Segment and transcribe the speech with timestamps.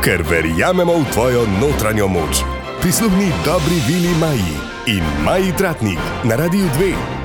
[0.00, 2.40] ker verjamemo v tvojo notranjo moč.
[2.80, 4.56] Prisluhni dobri Vili Maji
[4.96, 7.19] in Maji Tratnik na Radiu 2.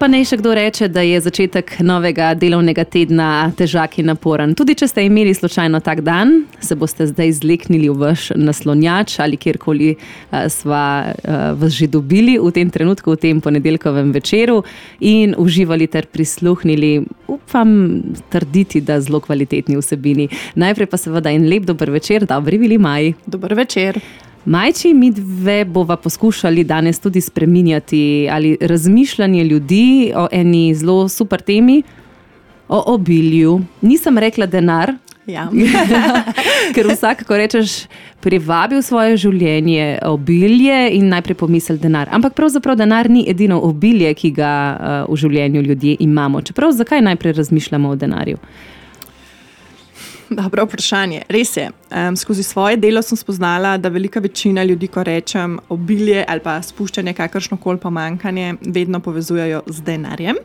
[0.00, 4.54] Pa naj še kdo reče, da je začetek novega delovnega tedna težak in naporen.
[4.56, 9.36] Tudi če ste imeli slučajno tak dan, se boste zdaj zleknili v vaš naslonjač ali
[9.36, 14.62] kjerkoli uh, sva uh, vas že dobili v tem trenutku, v tem ponedeljkovem večeru
[15.04, 18.00] in uživali ter prisluhnili, upam
[18.32, 20.30] trditi, da zelo kvalitetni vsebini.
[20.56, 23.12] Najprej pa seveda en lep dober večer, dobri bili maj.
[23.28, 24.00] Dober večer.
[24.44, 31.40] Majči, mi dve bova poskušali danes tudi spremenjati ali razmišljanje ljudi o eni zelo super
[31.40, 31.82] temi,
[32.68, 33.60] o obilju.
[33.80, 34.94] Nisem rekla denar.
[35.26, 35.48] Ja.
[36.74, 37.84] Ker vsak, ko rečeš,
[38.20, 42.08] privabi v svoje življenje obilje in najprej pomisli denar.
[42.12, 46.42] Ampak pravzaprav denar ni edino obilje, ki ga uh, v življenju ljudje imamo.
[46.42, 48.40] Čeprav zakaj najprej razmišljamo o denarju?
[50.30, 51.22] Dobro vprašanje.
[51.28, 51.70] Res je.
[51.90, 56.62] Um, skozi svoje delo sem spoznala, da velika večina ljudi, ko rečem obilje ali pa
[56.62, 60.38] spuščanje kakršno koli pomankanje, vedno povezujejo z denarjem.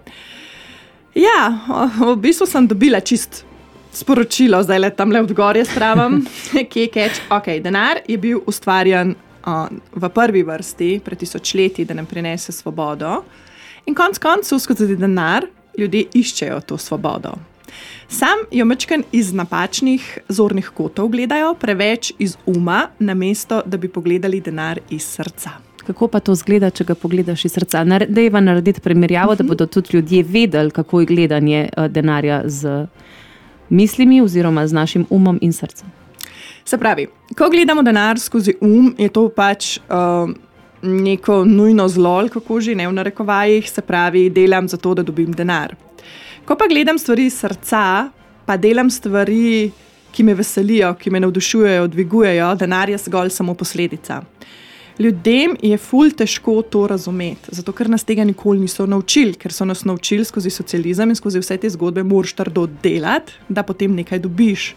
[1.16, 1.60] Ja,
[2.00, 3.46] v bistvu sem dobila čist
[3.94, 6.20] sporočilo, zdaj le tam le od zgoraj spravam,
[6.72, 7.22] ki je keč.
[7.30, 9.14] Ok, denar je bil ustvarjen
[9.46, 13.22] uh, v prvi vrsti pred tisočletji, da nam prinese svobodo.
[13.86, 15.46] In konc koncev, skozi denar,
[15.78, 17.38] ljudje iščejo to svobodo.
[18.08, 24.42] Sam jo mečken iz napačnih zornih kotov gledajo, preveč iz uma, namesto da bi pogledali
[24.42, 25.50] denar iz srca.
[25.86, 27.84] Kako pa to zgleda, če ga pogledaš iz srca?
[28.10, 29.38] Dejva narediti primerjavo, uh -huh.
[29.38, 29.50] da mhm.
[29.50, 32.88] bodo tudi ljudje vedeli, kako je gledanje uh, denarja z
[33.70, 35.88] mislimi oziroma z našim umom in srcem.
[36.66, 39.78] Se pravi, ko gledamo denar skozi um, je to pač.
[39.78, 40.34] Uh,
[40.82, 45.32] Neko nujno zlo, kako že ne v narekovajih, se pravi, delam za to, da dobim
[45.34, 45.76] denar.
[46.46, 48.10] Ko pa gledam stvari iz srca,
[48.46, 49.72] pa delam stvari,
[50.14, 54.20] ki me veselijo, ki me navdušujejo, dvigujejo, denar je zgolj samo posledica.
[55.00, 59.66] Ljudem je ful težko to razumeti, zato ker nas tega nikoli niso naučili, ker so
[59.66, 64.22] nas naučili skozi socializem in skozi vse te zgodbe, moraš trdo delati, da potem nekaj
[64.22, 64.70] dobiš.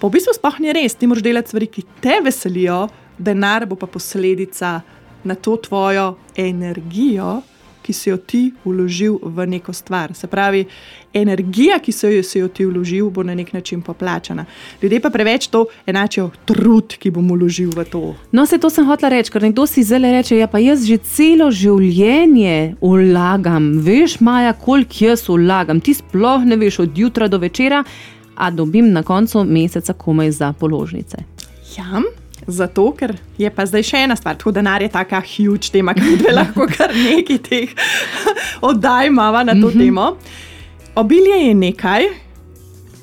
[0.00, 2.88] Pa v bistvu sploh ni res, ti moraš delati stvari, ki te veselijo,
[3.18, 4.80] denar bo pa posledica
[5.24, 7.38] na to tvojo energijo,
[7.84, 10.14] ki si jo ti vložil v neko stvar.
[10.16, 10.64] Se pravi,
[11.12, 14.46] energija, ki si jo, si jo ti vložil, bo na nek način poplačana.
[14.82, 18.02] Ljudje pa preveč to enačijo trud, ki bom vložil v to.
[18.32, 20.98] No, se to sem hotel reči, ker nekdo si zelo reče: Ja, pa jaz že
[21.04, 25.80] celo življenje vlagam, veš, Maja, koliko jaz vlagam.
[25.84, 27.84] Ti sploh ne veš od jutra do večera,
[28.34, 31.16] a dobim na koncu meseca komaj za položnice.
[31.76, 32.02] Ja.
[32.46, 36.16] Zato, ker je pa zdaj še ena stvar, tako denar je tako huge tema, ki
[36.20, 37.72] bi lahko kar nekaj teh
[38.68, 39.78] oddaj imamo na to mm -hmm.
[39.78, 40.16] temo.
[40.94, 42.02] Obilje je nekaj,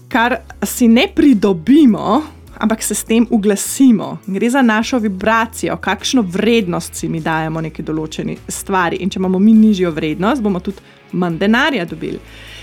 [0.08, 2.22] kar si ne pridobimo,
[2.58, 4.18] ampak se s tem uglasimo.
[4.25, 8.96] Gre za našo vibracijo, kakšno vrednost si mi dajemo neki določeni stvari.
[8.96, 10.78] In če imamo mi nižjo vrednost, bomo tudi
[11.12, 12.19] manj denarja dobili.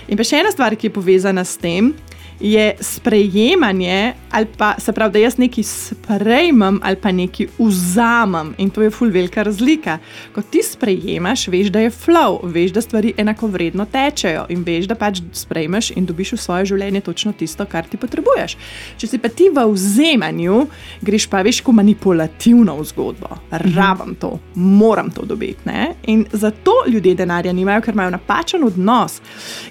[0.09, 1.93] In pa še ena stvar, ki je povezana s tem,
[2.41, 4.15] je sprejemanje,
[4.59, 8.55] pa se pravi, da jaz nekaj sprejmem ali pa nekaj vzamem.
[8.59, 9.99] In to je ful velika razlika.
[10.35, 14.87] Ko ti sprejemaš, veš, da je flow, veš, da stvari enako vredno tečejo in veš,
[14.87, 18.57] da pač sprejmeš in dobiš v svoje življenje točno tisto, kar ti potrebuješ.
[18.99, 20.67] Če si pa ti v vzemanju,
[21.03, 23.41] greš pa veš, ko manipulativno v zgodbo.
[23.51, 25.67] Rabam to, moram to dobiti.
[25.67, 25.95] Ne?
[26.07, 29.19] In zato ljudje denarja nimajo, ker imajo napačen odnos.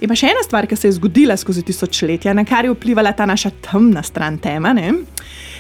[0.02, 3.12] In pa še ena stvar, ki se je zgodila skozi tisočletja, na kar je vplivala
[3.12, 4.94] ta naša temna stran tema, ne,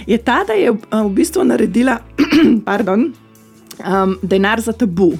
[0.08, 2.00] je ta, da je eh, v bistvu naredila
[2.66, 3.13] pardon,
[3.80, 5.13] um, denar za tabu.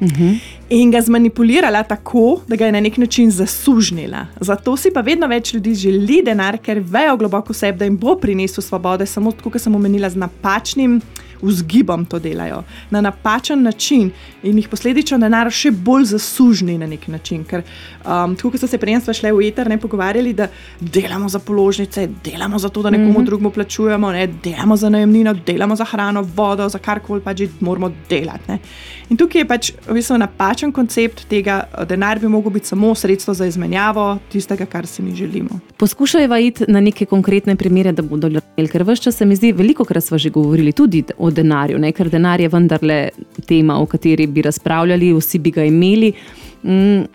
[0.00, 0.08] Uh.
[0.08, 0.38] -huh.
[0.68, 4.26] In ga zmanipulirala tako, da ga je na nek način zasužnila.
[4.40, 7.96] Zato si pa vedno več ljudi želi denar, ker vejo globoko v sebi, da jim
[7.96, 11.00] bo prinesel svobode, samo tako, kot sem omenila, z napačnim
[11.42, 14.10] vzgibom to delajo, na napačen način
[14.42, 17.44] in jih posledično denar še bolj zasužni na nek način.
[17.44, 17.62] Ker,
[18.04, 20.48] um, tako kot so se prej šli v eter, ne pogovarjali, da
[20.80, 23.26] delamo za položnice, delamo za to, da nekomu mm -hmm.
[23.26, 28.44] drugemu plačujemo, ne, delamo za najemnino, delamo za hrano, vodo, za karkoli pač moramo delati.
[28.48, 28.58] Ne.
[29.08, 32.94] In tukaj je pač v bistvu napačen koncept tega, da denar bi lahko bil samo
[32.94, 35.60] sredstvo za izmenjavo tistega, kar si mi želimo.
[35.76, 39.52] Poskušajmo iti na neke konkretne primere, da bodo ljudje, ker vse čas se mi zdi,
[39.52, 41.92] veliko krat smo že govorili tudi o o denarju, ne?
[41.92, 42.98] ker denar je vendarle
[43.46, 46.12] tema, o kateri bi razpravljali, vsi bi ga imeli.
[46.64, 47.06] Mm,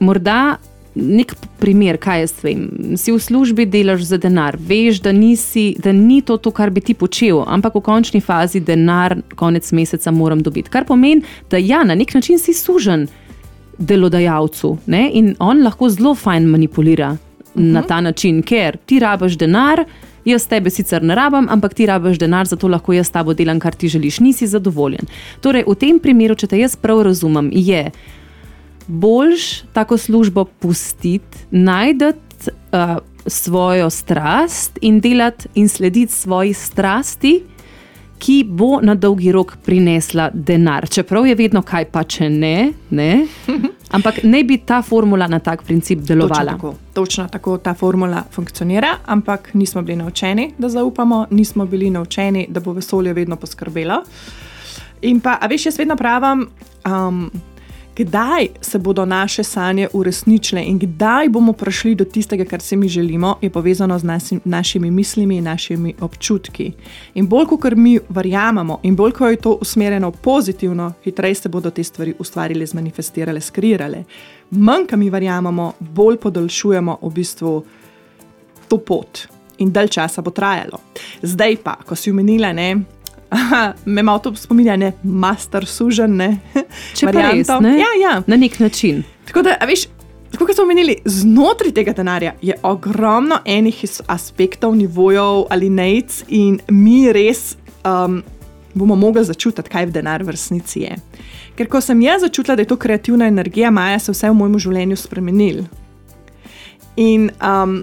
[0.00, 0.56] morda
[0.96, 2.62] nek primer, kaj jaz vem.
[2.96, 6.80] Si v službi, delaš za denar, veš, da, nisi, da ni to, to, kar bi
[6.80, 10.72] ti počel, ampak v končni fazi denar konec meseca moram dobiti.
[10.72, 13.06] Kar pomeni, da ja, na nek način si sužen
[13.78, 15.10] delodajalcu ne?
[15.12, 17.72] in on lahko zelo fajn manipulira uh -huh.
[17.72, 17.88] na mhm.
[17.88, 19.84] ta način, ker ti rabaš denar
[20.26, 23.60] Jaz tebe sicer ne rabim, ampak ti rabiš denar, zato lahko jaz s tabo delam,
[23.62, 25.06] kar ti želiš, nisi zadovoljen.
[25.40, 27.90] Torej, v tem primeru, če te jaz prav razumem, je
[28.86, 32.12] boljš tako službo pustiti, najti
[32.74, 37.42] uh, svojo strast in delati in slediti svoji strasti
[38.18, 40.88] ki bo na dolgi rok prinesla denar.
[40.88, 43.26] Čeprav je vedno kaj pa, če ne, ne?
[43.96, 46.52] ampak ne bi ta formula na tak princip delovala.
[46.52, 51.90] Točno tako, točno tako ta formula funkcionira, ampak nismo bili naučeni, da zaupamo, nismo bili
[51.90, 54.02] naučeni, da bo vesolje vedno poskrbelo.
[55.02, 56.48] In pa, a veš, jaz vedno pravim.
[56.86, 57.30] Um,
[57.96, 62.88] kdaj se bodo naše sanje uresničile in kdaj bomo prišli do tistega, kar si mi
[62.88, 66.72] želimo, je povezano z nasi, našimi mislimi in našimi občutki.
[67.14, 71.70] In bolj, kot mi verjamemo, in bolj, ko je to usmerjeno pozitivno, hitreje se bodo
[71.70, 74.04] te stvari ustvarile, zmanifestirale, skrirale.
[74.50, 77.64] Manj, ko mi verjamemo, bolj podaljšujemo v bistvu
[78.68, 79.28] to pot.
[79.58, 80.78] In dalj časa bo trajalo.
[81.22, 82.74] Zdaj pa, ko si umenila, ne,
[83.84, 86.30] me malo to spominja, ne, master sužen, ne.
[86.94, 87.76] Če res, ne?
[87.78, 88.14] Ja, ja.
[88.26, 89.02] Na nek način.
[89.26, 89.86] Tako da, veš,
[90.38, 97.06] kot smo omenili, znotraj tega denarja je ogromno enih aspektov, nivojev ali nec, in mi
[97.12, 98.22] res um,
[98.74, 100.96] bomo mogli začutiti, kaj v denar v resnici je.
[101.56, 104.58] Ker ko sem jaz začutila, da je to kreativna energija, Maja se vse v mojem
[104.60, 105.62] življenju spremenil.
[107.00, 107.78] In um,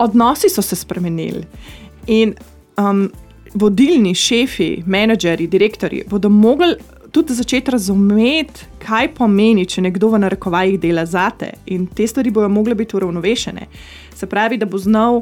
[0.00, 1.44] odnosi so se spremenili.
[2.06, 2.34] In
[2.80, 3.10] um,
[3.54, 6.74] vodilni šefi, menedžerji, direktori bodo mogli
[7.12, 11.52] tudi začeti razumeti, kaj pomeni, če nekdo v narekovajih dela zate.
[11.66, 13.66] In te stvari bodo mogle biti uravnovešene.
[14.16, 15.20] Se pravi, da bo znal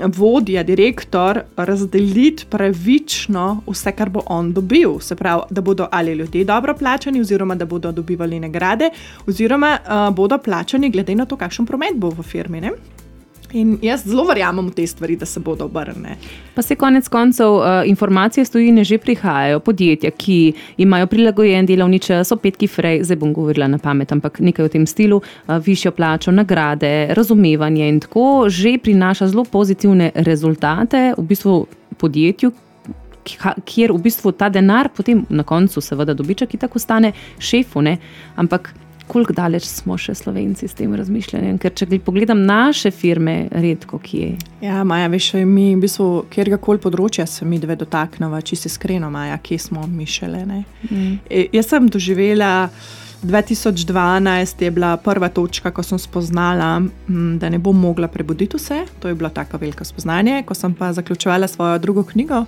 [0.00, 4.98] vodja, direktor razdeliti pravično vse, kar bo on dobil.
[5.00, 8.90] Se pravi, da bodo ali ljudje dobro plačani, oziroma da bodo dobivali nagrade,
[9.26, 12.60] oziroma uh, bodo plačani glede na to, kakšen promet bo v firmi.
[12.60, 12.70] Ne?
[13.52, 16.16] In jaz zelo verjamem v te stvari, da se bodo obrnile.
[16.54, 22.32] Pa se konec koncev uh, informacije stojine že prihajajo, podjetja, ki imajo prilagojen delovni čas,
[22.32, 26.34] opetki frej, zdaj bom govorila na pamet, ampak nekaj v tem stilu, uh, višjo plačo,
[26.34, 31.66] nagrade, razumevanje in tako že prinaša zelo pozitivne rezultate v bistvu
[31.98, 32.52] podjetju.
[33.66, 37.98] Ker v bistvu ta denar, potem na koncu, seveda, dobiček, ki tako stane šefu, ne?
[38.36, 38.70] ampak
[39.08, 41.58] koliko daleč smo še slovenci s tem razmišljanjem.
[41.62, 44.34] Ker če pogledam naše firme, redko kje.
[44.64, 49.10] Ja, Maja, veš, mi v bistvu, kjerkoli področja se mi dve dotaknemo, če se iskreno,
[49.10, 50.62] Maja, kje smo mišljene.
[50.90, 51.18] Mm.
[51.30, 52.70] E, jaz sem doživela.
[53.26, 56.68] 2012 je bila prva točka, ko sem spoznala,
[57.40, 58.82] da ne bom mogla prebuditi vse.
[59.00, 60.42] To je bilo tako veliko spoznanje.
[60.46, 62.44] Ko sem pa zaključovala svojo drugo knjigo,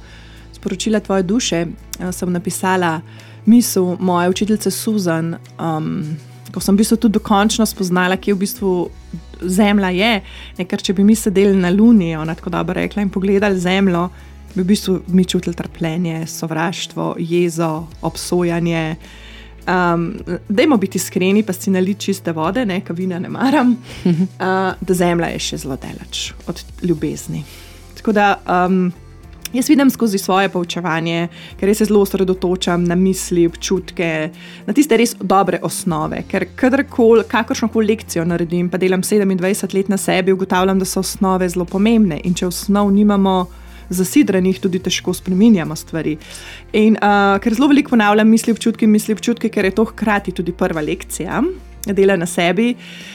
[0.59, 1.67] Sporočila tvoje duše,
[2.13, 3.01] sem napisala
[3.47, 5.37] misel moje učiteljice Susan.
[5.61, 6.17] Um,
[6.53, 8.73] ko sem v bistvu tudi dokončno spoznala, kje v bistvu
[9.39, 10.13] Zemlja je.
[10.59, 14.09] Ne, ker če bi mi sedeli na Luni, ona tako dobro rekla, in pogledali Zemljo,
[14.55, 18.97] bi v bistvu mi čutili trpljenje, sovraštvo, jezo, obsojanje.
[19.69, 20.15] Um,
[20.49, 23.75] dajmo biti iskreni, pa si naliti čiste vode, ne, kavina ne maram,
[24.05, 24.15] uh,
[24.81, 27.45] da Zemlja je še zelo daleč od ljubezni.
[28.01, 28.33] Tako da.
[28.47, 28.89] Um,
[29.53, 31.29] Jaz vidim skozi svoje poučevanje,
[31.61, 34.31] ker se zelo osredotočam na misli, občutke,
[34.67, 36.21] na tiste res dobre osnove.
[36.29, 41.01] Ker kadarkoli, kakršno koli lekcijo naredim, pa delam 27 let na sebi, ugotavljam, da so
[41.01, 42.21] osnove zelo pomembne.
[42.25, 43.47] In če osnov nimamo
[43.89, 46.19] zasidrenih, tudi težko spremenjamo stvari.
[46.77, 50.53] In uh, ker zelo veliko ponavljam misli, občutke, misli, občutke, ker je to hkrati tudi
[50.53, 51.41] prva lekcija
[51.87, 52.75] dela na sebi.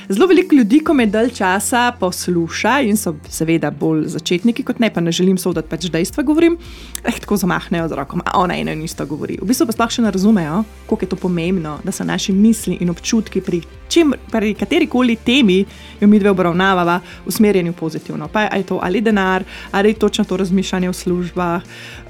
[0.10, 4.90] Zelo veliko ljudi, ko me dalj časa posluša in so seveda bolj začetniki kot ne,
[4.94, 6.58] pa ne želim soditi, pač dejstva govorim,
[7.04, 9.38] eh, tako zamahnejo z roko, a ona ena in isto govori.
[9.42, 12.78] V bistvu pa sploh še ne razumejo, koliko je to pomembno, da so naši misli
[12.82, 15.66] in občutki pri, čim, pri kateri koli temi,
[16.02, 18.28] jo mi dve obravnavava, usmerjeni v pozitivno.
[18.28, 21.62] Pa je to ali denar, ali točno to razmišljanje v službah,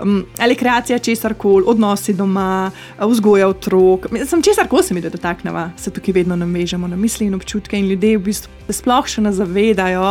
[0.01, 4.07] um, ali kreacija česar koli, odnosi doma, vzgoja otrok.
[4.25, 7.79] Sem česar koli se mi dotakneva, se tukaj vedno nam vežemo na misli in občutke,
[7.79, 10.03] in ljudje v bistvu sploh še ne zavedajo,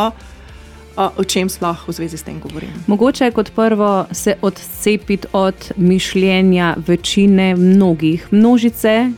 [0.97, 2.73] o, o čem sploh v zvezi s tem govorim.
[2.87, 9.11] Mogoče je kot prvo se odcepiti od mišljenja večine, mnogih, množice.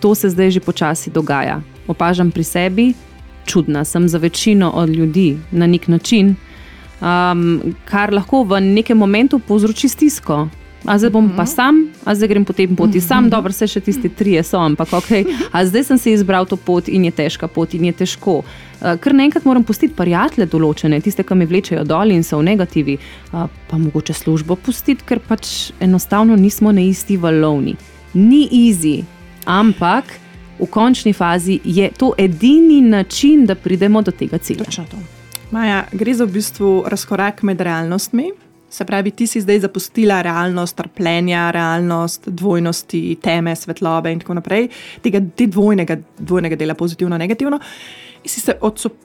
[0.00, 1.60] To se zdaj že počasi dogaja.
[1.88, 2.86] Opažam pri sebi,
[3.48, 6.36] čudna sem za večino od ljudi na nek način,
[7.00, 10.48] um, kar lahko v nekem momentu povzroči stisko.
[10.88, 11.52] A zdaj bom pa mhm.
[11.52, 13.30] sam, a zdaj grem po tem poti sam, mhm.
[13.30, 15.10] dobro, se še tisti trije so, ampak ok.
[15.52, 18.40] A zdaj sem si izbral to pot in je težka pot in je težko.
[18.80, 22.48] Eh, ker naenkrat moram pustiti prijatelje določene, tiste, ki me vlečejo dol in so v
[22.48, 22.96] negativi,
[23.32, 27.76] pa mogoče službo pustiti, ker pač enostavno nismo na isti valovni.
[28.16, 29.02] Ni easy,
[29.44, 30.16] ampak
[30.58, 34.64] v končni fazi je to edini način, da pridemo do tega cilja.
[35.50, 38.32] Maja, gre za v bistvu razkorak med realnostmi.
[38.70, 44.68] Se pravi, ti si zdaj zapustila realnost trpljenja, realnost dvojnosti, teme, svetlobe in tako naprej,
[45.02, 47.60] tega dvojnega, dvojnega dela, pozitivno, negativno.
[48.22, 48.58] In si se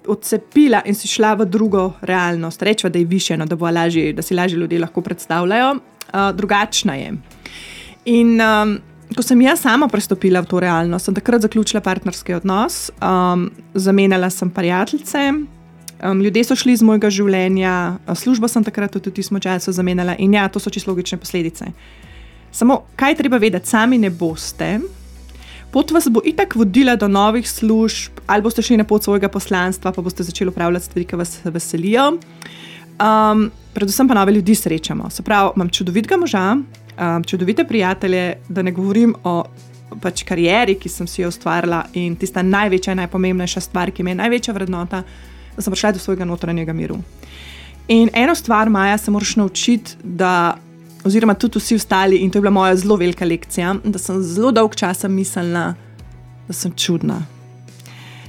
[0.07, 4.21] odcepila in si šla v drugo realnost, rečeva, da je više, no, da, lažje, da
[4.21, 7.13] si lažje ljudje lahko predstavljajo, uh, drugačna je.
[8.05, 8.77] In um,
[9.15, 14.29] ko sem jaz sama prestopila v to realnost, sem takrat zaključila partnerski odnos, um, zamenjala
[14.29, 15.31] sem prijateljice.
[16.01, 20.33] Um, ljudje so šli iz mojega življenja, službo sem takrat tudi tismo času zamenjala in
[20.33, 21.69] ja, to so čisto logične posledice.
[22.51, 24.79] Samo, kaj treba vedeti, sami ne boste.
[25.73, 29.91] Pot vas bo itak vodila do novih služb, ali boste šli na pot svojega poslanstva,
[29.91, 32.11] pa boste začeli upravljati stvari, ki vas veselijo.
[33.01, 35.09] Um, predvsem pa nove ljudi srečamo.
[35.09, 39.43] Se pravi, imam čudovitega moža, um, čudovite prijatelje, da ne govorim o
[40.01, 44.21] pač karieri, ki sem si jo ustvarila in tista največja, najpomembnejša stvar, ki mi je
[44.21, 45.03] največja vrednota,
[45.55, 46.97] da sem prišla do svojega notranjega miru.
[47.87, 50.57] In eno stvar, Maja, se moraš naučiti, da,
[51.03, 54.51] oziroma tudi vsi ostali, in to je bila moja zelo velika lekcija, da sem zelo
[54.51, 55.73] dolg časa mislila,
[56.47, 57.21] da sem čudna.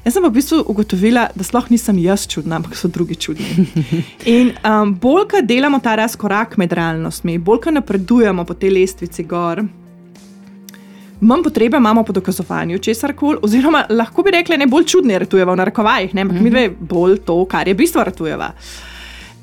[0.04, 3.64] Jaz sem pa v bistvu ugotovila, da sploh nisem jaz čudna, ampak so drugi čudni.
[4.36, 9.24] In um, bolj, ko delamo ta razkorak med realnostmi, bolj, ko napredujemo po tej lestvici
[9.24, 9.62] gor,
[11.24, 15.52] manj potrebe imamo po dokazovanju česar koli, oziroma lahko bi rekli, ne bolj čudne ratujeva
[15.52, 18.52] v narekovajih, ampak mi dve bolj to, kar je bistvo ratujeva.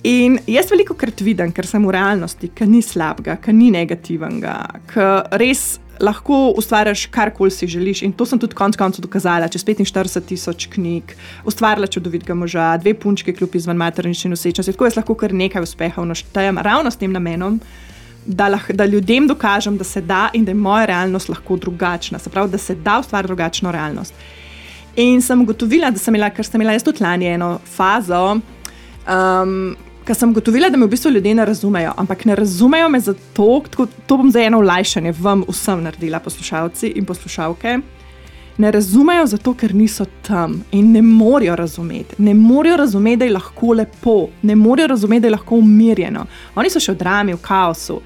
[0.04, 4.56] In jaz veliko krat vidim, ker sem v realnosti, ki ni slabega, ki ni negativnega,
[4.90, 5.08] ki
[5.38, 8.02] res lahko ustvariš karkoli si želiš.
[8.02, 11.14] In to sem tudi konec koncev dokazala, čez 45 tisoč knjig,
[11.46, 14.74] ustvarila čudovitega moža, dve punčke, kljub izven maternične nosečnosti.
[14.74, 17.62] Tako jaz lahko kar nekaj uspehov naštejem ravno s tem namenom.
[18.26, 22.20] Da, lah, da ljudem dokažem, da se da in da je moja realnost lahko drugačna,
[22.20, 24.14] se pravi, da se da ustvariti drugačno realnost.
[24.96, 29.56] In sem ugotovila, da sem imela, ker sem imela jaz tudi lani eno fazo, um,
[30.06, 31.94] ker sem gotovila, da me v bistvu ljudje ne razumejo.
[31.98, 36.94] Ampak ne razumejo me zato, da to bom za eno olajšanje vam vsem naredila, poslušalci
[36.96, 37.80] in poslušalke.
[38.58, 42.16] Ne razumejo zato, ker niso tam in ne morejo razumeti.
[42.18, 46.26] Ne morejo razumeti, da je lahko lepo, ne morejo razumeti, da je lahko umirjeno.
[46.56, 48.02] Oni so še v drami, v kaosu.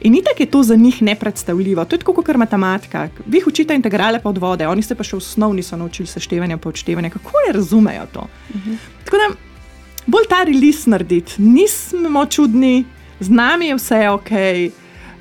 [0.00, 1.84] In ni tako je to za njih nepredstavljivo.
[1.84, 3.08] To je tako kot matematika.
[3.26, 6.08] Vi jih učite integrale pa od vode, oni se pa še v osnovni so naučili
[6.08, 7.10] seštevanja in odštevanja.
[7.10, 8.20] Kako ne razumejo to?
[8.20, 8.70] Uh mhm.
[8.70, 9.04] -huh.
[9.04, 9.34] Tako da
[10.06, 11.42] bolj ta release narediti.
[11.42, 12.84] Nismo čudni,
[13.20, 14.30] z nami je vse ok.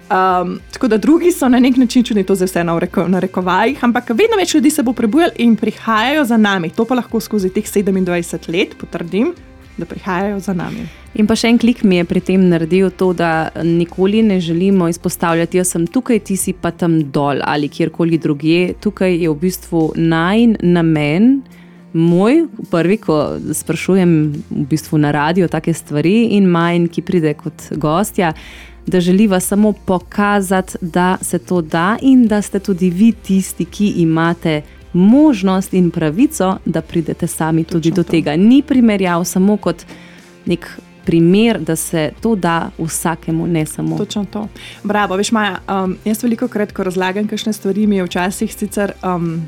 [0.09, 3.19] Um, tako da drugi so na nek način čudni, to zdaj vse na, reko, na
[3.19, 6.69] rekovajih, ampak vedno več ljudi se bo prebujalo in prihajajo za nami.
[6.69, 9.35] To pa lahko skozi teh 27 let potrdim,
[9.77, 10.87] da prihajajo za nami.
[11.13, 14.89] In pa še en klik mi je pri tem naredil to, da nikoli ne želimo
[14.89, 18.73] izpostavljati, da sem tukaj, ti si pa tam dol ali kjerkoli drugje.
[18.81, 21.41] Tukaj je v bistvu naj namen
[21.93, 24.11] moj, prvi, ko sprašujem
[24.49, 28.33] v bistvu na radio take stvari, in majhen, ki pride kot gostja,
[28.89, 33.87] da želiva samo pokazati, da se to da in da ste tudi vi tisti, ki
[33.87, 34.61] imate
[34.93, 38.31] možnost in pravico, da pridete sami tudi Točno do tega.
[38.31, 38.41] To.
[38.41, 39.85] Ni primerjav samo kot
[40.45, 40.79] nek.
[41.05, 43.97] Primer, da se to da vsakemu, ne samo.
[43.97, 44.47] Točno to.
[44.83, 48.91] Bravo, veš, Maja, um, jaz veliko krat, ko razlagam, kakšne stvari mi je včasih sicer.
[49.03, 49.47] Um,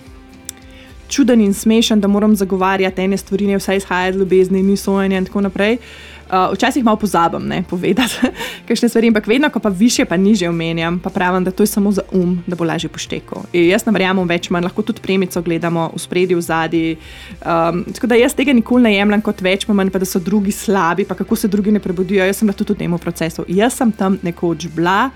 [1.07, 5.17] čuden in smešen, da moram zagovarjati ene stvari, ne vse izhaja iz ljubezni, ni sojenje
[5.17, 5.73] in tako naprej.
[5.73, 8.13] Uh, včasih malo pozabim ne, povedati,
[8.67, 11.67] kakšne stvari, ampak vedno, ko pa više, pa niže omenjam, pa pravim, da to je
[11.67, 13.43] samo za um, da bo lažje poštekal.
[13.53, 16.95] Jaz ne verjamem več, manj lahko tudi premico gledamo v spredju, v zadnji.
[17.41, 20.51] Um, tako da jaz tega nikoli ne jemljem kot več, manj pa da so drugi
[20.55, 22.25] slabi, pa kako se drugi ne prebudijo.
[22.25, 23.45] Jaz sem tudi v tem procesu.
[23.47, 25.09] Jaz sem tam nekoč bila,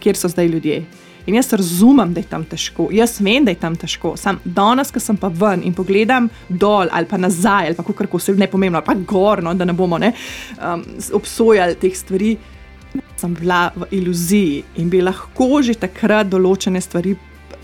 [0.00, 0.82] kjer so zdaj ljudje.
[1.30, 4.16] In jaz razumem, da je tam težko, jaz vem, da je tam težko.
[4.18, 8.08] Sam danes, ko sem pa ven in pogledam dol ali pa nazaj, ali pa kako
[8.10, 10.10] koli se ne pomembno, pa gorno, da ne bomo ne,
[10.58, 10.82] um,
[11.14, 12.32] obsojali teh stvari,
[13.16, 17.14] sem bila v iluziji in bi lahko že takrat določene stvari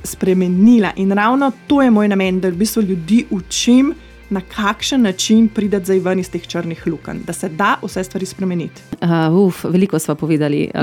[0.06, 0.92] spremenila.
[1.02, 3.90] In ravno to je moj namen, da v bistvu ljudi učim
[4.30, 8.26] na kakšen način prideti zdaj ven iz teh črnih lukenj, da se da vse stvari
[8.26, 8.82] spremeniti.
[9.00, 10.82] Uh, uf, veliko smo povedali uh,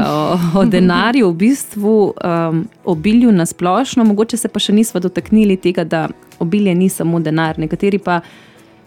[0.56, 5.58] o, o denarju, v bistvu um, obilju na splošno, mogoče se pa še nismo dotaknili
[5.58, 6.08] tega, da
[6.40, 7.60] obilje ni samo denar.
[7.60, 8.22] Nekateri pa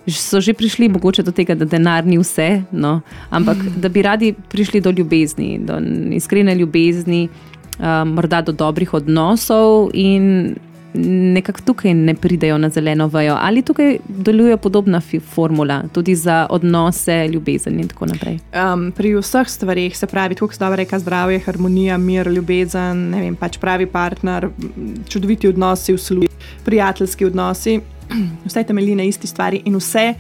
[0.06, 4.32] so že prišli mogoče do tega, da denar ni vse, no, ampak da bi radi
[4.32, 5.80] prišli do ljubezni, do
[6.16, 7.28] iskrene ljubezni.
[7.76, 10.56] Uh, morda do dobrih odnosov, in
[11.04, 15.00] nekako tukaj ne pridejo na zeleno vajo, ali tukaj deluje podobna
[15.34, 18.38] formula, tudi za odnose, ljubezen in tako naprej.
[18.54, 23.36] Um, pri vseh stvarih, se pravi, tukaj se reka zdravje, harmonija, mir, ljubezen, ne vem,
[23.36, 24.48] pač pravi partner,
[25.08, 26.32] čudoviti odnosi v službi,
[26.64, 27.80] prijateljski odnosi,
[28.46, 30.14] vse temelji na isti stvari in vse.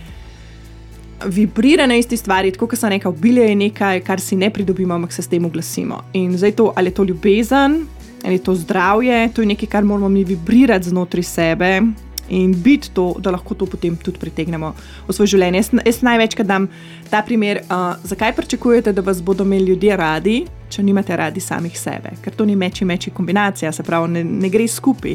[1.24, 4.94] vibrira na isti stvari, tako kot sem rekel, obilje je nekaj, kar si ne pridobimo,
[4.94, 6.02] ampak se s tem oglasimo.
[6.12, 7.86] In zdaj to, ali je to ljubezen,
[8.32, 11.82] je to zdravje, to je nekaj, kar moramo mi vibrirati znotraj sebe.
[12.28, 14.72] In biti to, da lahko to potem tudi pritegnemo
[15.08, 15.60] v svoje življenje.
[15.60, 16.66] Jaz, jaz največkrat dam
[17.10, 21.76] ta primer, uh, zakaj pričakujete, da vas bodo imeli ljudje radi, če nimate radi samih
[21.78, 25.14] sebe, ker to ni meči meči kombinacija, se pravi, ne, ne gre skupaj.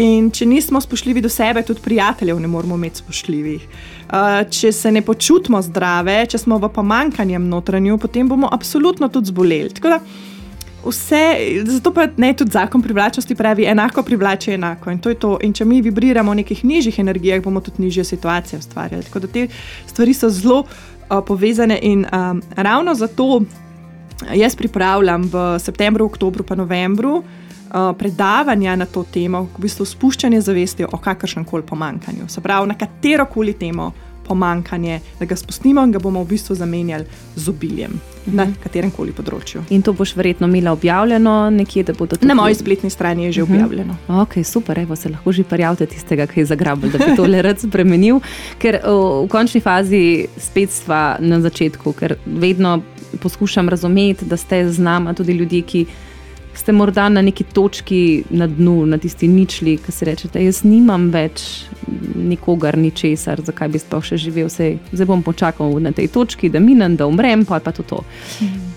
[0.00, 3.68] In če nismo spoštljivi do sebe, tudi prijateljev ne moramo imeti spoštljivih.
[4.08, 9.34] Uh, če se ne počutimo zdrave, če smo v pomankanju notranju, potem bomo absolutno tudi
[9.34, 9.76] zboleli.
[9.76, 10.00] Tako da
[10.84, 14.90] vse, zato pa ne tudi zakon privlačnosti pravi, enako privlači enako.
[14.90, 15.38] In to je to.
[15.42, 19.04] In če mi vibriramo v nekih nižjih energijah, bomo tudi nižje situacije ustvarjali.
[19.04, 19.48] Tako da te
[19.86, 23.42] stvari so zelo uh, povezane in um, ravno zato
[24.34, 27.22] jaz pripravljam v septembru, oktobru, pa novembru.
[27.68, 32.28] Uh, predavanja na to temo, v bistvu spuščanje zavesti o kakršnem koli pomankanju.
[32.28, 33.92] Se pravi, na katero koli temo
[34.28, 37.04] pomankanje, da ga spustimo in ga bomo v bistvu zamenjali
[37.36, 38.36] z obiljem mhm.
[38.36, 39.64] na katerem koli področju.
[39.74, 43.32] In to boš verjetno imela objavljeno nekje, da bodo tudi na moji spletni strani je
[43.32, 43.54] že mhm.
[43.54, 43.96] objavljeno.
[44.22, 47.42] Ok, super, evo se lahko že prijavite tistega, ki je zagrabil, da bi to le
[47.42, 48.20] rad spremenil.
[48.58, 52.80] Ker v, v končni fazi spet stva na začetku, ker vedno
[53.22, 55.86] poskušam razumeti, da ste z nami tudi ljudje, ki
[56.58, 61.08] ste morda na neki točki na dnu, na tisti ničli, ki si rečete, jaz nimam
[61.14, 61.68] več
[62.18, 64.50] nikogar, ničesar, zakaj bi sploh še živel.
[64.52, 67.86] Sej, zdaj bom počakal na tej točki, da minem, da umrem, pa je pa to.
[67.86, 68.02] to.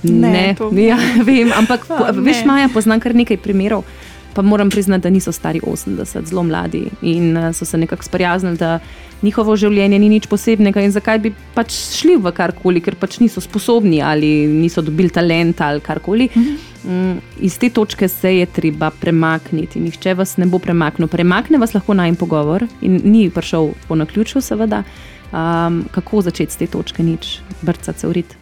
[0.03, 0.97] Ne, ne to ja,
[1.27, 3.85] vem, ampak po, veš, Maja, poznam kar nekaj primerov.
[4.33, 8.57] Pa moram priznati, da niso stari 80, zelo mladi in uh, so se nekako sprijaznili,
[8.57, 8.79] da
[9.21, 13.41] njihovo življenje ni nič posebnega in zakaj bi pač šli v karkoli, ker pač niso
[13.43, 16.29] sposobni ali niso dobili talenta ali karkoli.
[16.35, 16.59] Mhm.
[16.81, 19.79] Mm, iz te točke se je treba premakniti.
[19.79, 21.07] Nihče vas ne bo premaknil.
[21.07, 24.83] Premakne vas lahko na en pogovor in ni prišel po naključju, seveda.
[25.31, 28.40] Um, kako začeti z te točke, nič, brcati se v rit.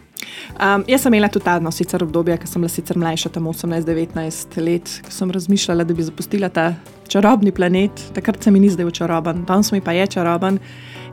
[0.60, 1.70] Um, jaz sem imela tudi ta no,
[2.02, 6.48] obdobje, ko sem bila sicer mlajša, tam 18-19 let, ko sem razmišljala, da bi zapustila
[6.48, 6.74] ta
[7.08, 8.02] čarobni planet.
[8.14, 10.58] Takrat se mi ni zdel čaroben, danes mi pa je čaroben.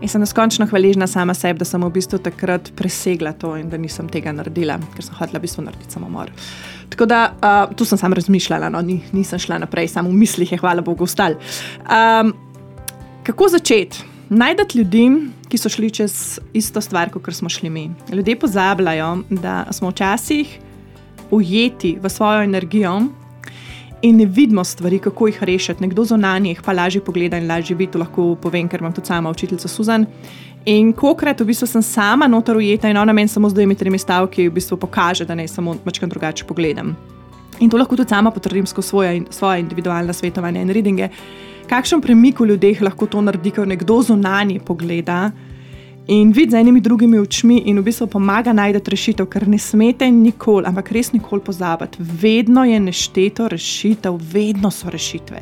[0.01, 3.79] In sem neskončno hvaležna sama sebi, da sem v bistvu takrat presegla to in da
[3.81, 6.29] nisem tega naredila, ker sem hotela v bistvu narediti samomor.
[6.93, 10.51] Tako da uh, tu sem samo razmišljala, no, ni, nisem šla naprej, samo v mislih
[10.53, 11.39] je, hvala Bogu, ostal.
[11.89, 12.35] Um,
[13.25, 14.05] kako začeti?
[14.29, 15.07] Najdete ljudi,
[15.49, 17.89] ki so šli čez isto stvar, kot smo šli mi.
[18.13, 20.59] Ljudje pozabljajo, da smo včasih
[21.31, 23.01] ujeti v svojo energijo
[24.01, 25.83] in ne vidimo stvari, kako jih rešiti.
[25.83, 27.91] Nekdo zunanji jih pa lažje pogleda in lažje vidi.
[27.91, 30.05] To lahko povem, ker imam tudi sama učiteljica Suzan.
[30.65, 33.99] In kokrat v bistvu sem sama notor ujeta in ona meni samo z dvemi, tremi
[33.99, 36.95] stavki v bistvu pokaže, da ne samo večkrat drugače pogledam.
[37.59, 41.09] In to lahko tudi sama potrdim skozi svoje, svoje individualne svetovanje in readinge.
[41.67, 45.31] Kakšen premik v ljudeh lahko to naredi, ko nekdo zunanji pogleda
[46.07, 50.07] in vidi z enimi drugimi očmi in v bistvu pomaga najti rešitev, ker ne smete
[50.11, 51.97] nikoli, ampak res nikoli pozabiti.
[51.99, 55.41] Vedno je nešteto rešitev, vedno so rešitve.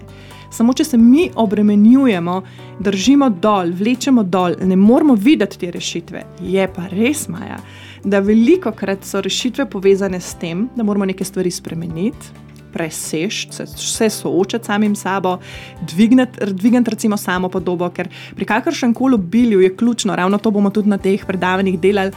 [0.50, 2.42] Samo če se mi obremenjujemo,
[2.80, 6.24] držimo dol, vlečemo dol, ne moramo videti te rešitve.
[6.42, 7.60] Je pa res, Maja,
[8.06, 12.44] da veliko krat so rešitve povezane s tem, da moramo neke stvari spremeniti.
[12.76, 15.38] Presež, se, se soočati samim sabo,
[15.82, 20.70] dvigniti, dvigniti recimo samo podobo, ker pri kakršnem koli obilju je ključno, ravno to bomo
[20.70, 22.12] tudi na teh predavanjih delali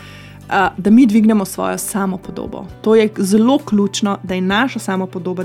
[0.76, 2.64] da mi dvignemo svojo samopodobo.
[2.82, 5.44] To je zelo ključno, da je naša samopodoba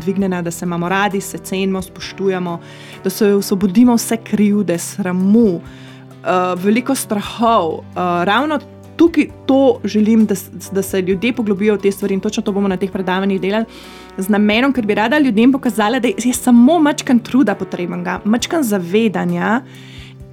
[0.00, 2.60] dvignjena, da se imamo radi, se cenimo, spoštujemo,
[3.04, 7.72] da se osvobodimo vse krivde, sramu, uh, veliko strahov.
[7.72, 7.84] Uh,
[8.24, 8.58] ravno
[8.96, 10.34] tukaj to želim, da,
[10.72, 13.64] da se ljudje poglobijo v te stvari in točno to bomo na teh predavanjih delali.
[14.18, 19.60] Z namenom, ker bi rada ljudem pokazala, da je samo mačkan truda potrebnega, mačkan zavedanja,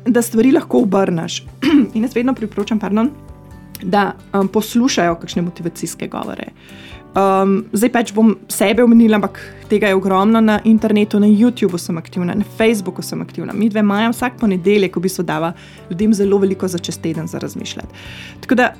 [0.05, 1.43] da stvari lahko obrneš.
[1.95, 3.11] in jaz vedno priporočam, pardon,
[3.83, 6.47] da um, poslušajo kakšne motivacijske govore.
[7.13, 9.37] Um, zdaj pač bom sebe omenila, ampak
[9.69, 13.53] tega je ogromno na internetu, na YouTubu sem aktivna, na Facebooku sem aktivna.
[13.53, 15.53] Mi dve maja vsak ponedeljek, ko bi se dava
[15.91, 17.93] ljudem zelo veliko za čez teden za razmišljati.
[18.41, 18.73] Tako da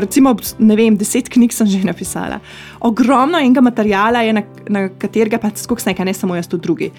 [0.00, 2.40] recimo, ne vem, deset knjig sem že napisala.
[2.80, 6.90] Ogromno enega materijala je, na, na katerega pa skoks nekaj, ne samo jaz, tudi drugi.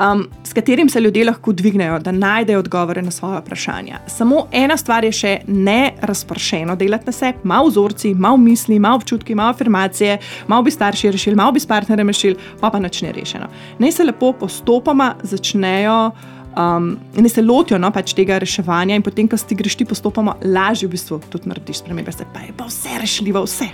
[0.00, 3.98] Um, s katerim se ljudje lahko dvignejo, da najdejo odgovore na svoje vprašanja.
[4.08, 8.96] Samo ena stvar je še ne razpršeno delati na sebi, malo vzorci, malo misli, malo
[8.96, 13.02] občutki, malo afirmacije, malo bi starši rešili, malo bi s partnerjem rešili, pa pa nič
[13.02, 13.50] ne rešeno.
[13.78, 16.10] Naj se lepo postopoma začnejo
[16.56, 20.36] um, in se lotijo no, pač tega reševanja, in potem, ko ti greš ti postopoma,
[20.44, 23.70] lažje v bistvu tudi narediš spremembe, se pa je pa vse rešljivo, vse.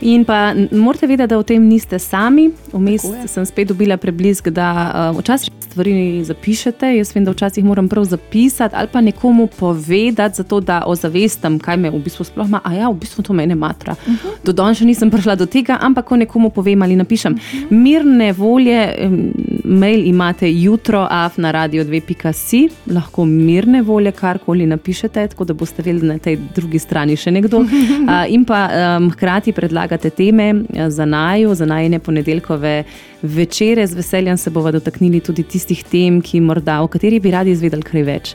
[0.00, 2.52] In pa morate vedeti, da v tem niste sami.
[2.72, 4.68] Vmes sem spet dobila preblisk, da
[5.10, 6.92] uh, včasih stvari zapišete.
[6.96, 11.76] Jaz vem, da včasih moram prav zapisati ali pa nekomu povedati, zato da ozavestam, kaj
[11.76, 12.60] me v bistvu sploh ima.
[12.64, 13.96] A ja, v bistvu to mene matra.
[14.06, 14.38] Uh -huh.
[14.44, 17.32] Do danes še nisem prišla do tega, ampak ko nekomu povem ali napišem.
[17.32, 17.70] Uh -huh.
[17.70, 19.32] Mirne volje, em,
[19.68, 25.82] mail imate jutro, af na radio 2.si, lahko mirne volje karkoli napišete, tako da boste
[25.82, 27.64] vedeli, da na tej drugi strani še nekdo.
[28.08, 28.58] Uh, in pa
[28.96, 32.84] um, hkrati predlagate teme eh, za naju, za najne ponedeljkove
[33.22, 33.86] večere.
[33.86, 37.84] Z veseljem se bomo dotaknili tudi tistih tem, ki morda, o katerih bi radi izvedeli
[37.84, 38.32] kaj več.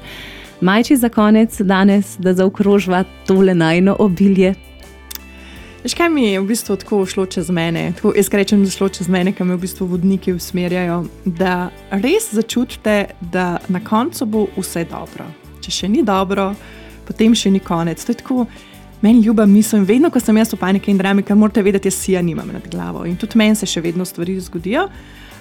[0.62, 4.54] Majči za konec danes, da zaokrožva tole najno obilje.
[5.84, 7.92] Veš, kaj mi je v bistvu tako šlo čez mene?
[7.96, 11.72] Tako, jaz rečem, da je šlo čez mene, ker me v bistvu vodniki usmerjajo, da
[11.92, 15.26] res začutite, da na koncu bo vse dobro.
[15.60, 16.54] Če še ni dobro,
[17.04, 18.00] potem še ni konec.
[18.00, 18.46] To je tako.
[19.04, 21.92] Meni ljuba misel in vedno, ko sem jaz v paniki in drami, ker morate vedeti,
[21.92, 24.88] jaz sija nimam nad glavo in tudi meni se še vedno stvari zgodijo.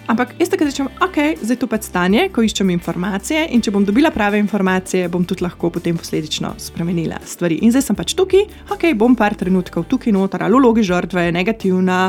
[0.06, 3.84] Ampak jaz tako rečem, ok, zdaj to pač stanje, ko iščem informacije in če bom
[3.86, 7.60] dobila prave informacije, bom tudi lahko potem posledično spremenila stvari.
[7.62, 8.42] In zdaj sem pač tukaj,
[8.74, 12.00] ok, bom par trenutkov tukaj noter, ali v vlogi žrtve, negativna,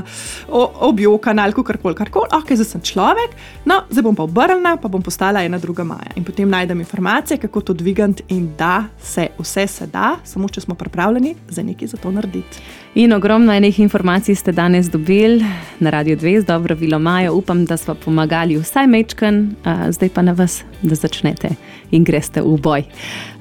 [0.90, 3.38] objokana ali karkoli, karkoli, ok, zdaj sem človek,
[3.70, 6.18] no, zdaj bom pa obrnjena, pa bom postala ena druga Maja.
[6.18, 10.66] In potem najdem informacije, kako to dvigant in da se vse se da, samo če
[10.66, 12.66] smo pripravljeni za nekaj za to narediti.
[12.96, 15.46] In ogromno enih informacij ste danes dobili
[15.80, 17.34] na Radio 2 z dobro vilo Majo.
[17.34, 21.54] Upam, da smo pomagali vsaj mečken, uh, zdaj pa na vas, da začnete
[21.94, 22.84] in greste v boj.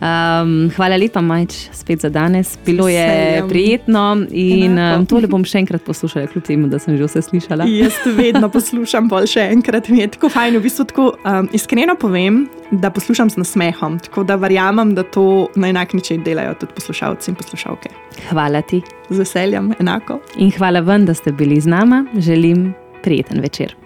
[0.03, 2.59] Um, hvala lepa, Majč, spet za danes.
[2.67, 3.49] Bilo je veseljem.
[3.49, 7.67] prijetno in um, tole bom še enkrat poslušala, kljub temu, da sem že vse slišala.
[7.71, 10.59] Jaz vedno poslušam bolj še enkrat, mi je tako fajn.
[10.61, 15.49] V bistvu tako, um, iskreno povem, da poslušam z nasmehom, tako da verjamem, da to
[15.57, 17.93] na enak način delajo tudi poslušalci in poslušalke.
[18.31, 20.21] Hvala ti Z veseljem, enako.
[20.37, 22.05] in hvala vam, da ste bili z nama.
[22.17, 23.82] Želim prijeten večer.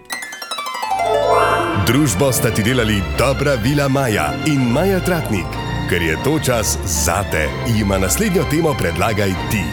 [1.87, 5.47] Družbo sta ti delali dobra vila Maja in Maja Tratnik.
[5.87, 7.47] Ker je to čas zate,
[7.79, 9.63] ima naslednjo temo predlagaj ti.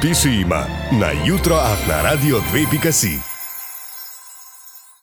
[0.00, 3.33] Piši ima na jutro afna radio 2.si.